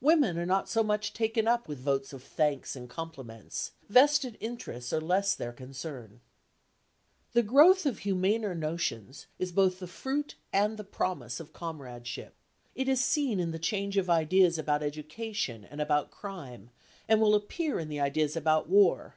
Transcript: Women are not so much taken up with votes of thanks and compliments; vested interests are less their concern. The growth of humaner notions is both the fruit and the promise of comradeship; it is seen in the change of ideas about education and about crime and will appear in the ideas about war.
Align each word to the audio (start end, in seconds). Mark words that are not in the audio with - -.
Women 0.00 0.36
are 0.36 0.46
not 0.46 0.68
so 0.68 0.82
much 0.82 1.12
taken 1.12 1.46
up 1.46 1.68
with 1.68 1.78
votes 1.78 2.12
of 2.12 2.24
thanks 2.24 2.74
and 2.74 2.90
compliments; 2.90 3.70
vested 3.88 4.36
interests 4.40 4.92
are 4.92 5.00
less 5.00 5.32
their 5.32 5.52
concern. 5.52 6.20
The 7.34 7.44
growth 7.44 7.86
of 7.86 8.00
humaner 8.00 8.52
notions 8.58 9.28
is 9.38 9.52
both 9.52 9.78
the 9.78 9.86
fruit 9.86 10.34
and 10.52 10.76
the 10.76 10.82
promise 10.82 11.38
of 11.38 11.52
comradeship; 11.52 12.34
it 12.74 12.88
is 12.88 13.00
seen 13.00 13.38
in 13.38 13.52
the 13.52 13.60
change 13.60 13.96
of 13.96 14.10
ideas 14.10 14.58
about 14.58 14.82
education 14.82 15.64
and 15.64 15.80
about 15.80 16.10
crime 16.10 16.70
and 17.06 17.20
will 17.20 17.36
appear 17.36 17.78
in 17.78 17.88
the 17.88 18.00
ideas 18.00 18.34
about 18.34 18.68
war. 18.68 19.14